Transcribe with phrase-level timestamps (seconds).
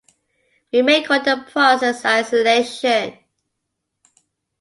[0.73, 3.19] We may call the process isolation.